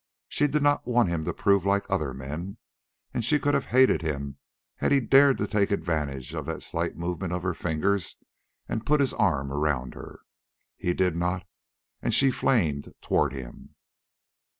She 0.27 0.47
did 0.47 0.63
not 0.63 0.87
want 0.87 1.09
him 1.09 1.25
to 1.25 1.31
prove 1.33 1.63
like 1.63 1.85
other 1.87 2.11
men, 2.11 2.57
and 3.13 3.23
she 3.23 3.37
could 3.37 3.53
have 3.53 3.65
hated 3.65 4.01
him 4.01 4.39
had 4.77 4.91
he 4.91 4.99
dared 4.99 5.37
to 5.37 5.45
take 5.45 5.69
advantage 5.69 6.33
of 6.33 6.47
that 6.47 6.63
slight 6.63 6.97
movement 6.97 7.33
of 7.33 7.43
her 7.43 7.53
fingers 7.53 8.15
and 8.67 8.83
put 8.83 8.99
his 8.99 9.13
arm 9.13 9.51
around 9.51 9.93
her. 9.93 10.21
He 10.75 10.95
did 10.95 11.15
not, 11.15 11.45
and 12.01 12.15
she 12.15 12.31
flamed 12.31 12.95
toward 13.03 13.31
him. 13.31 13.75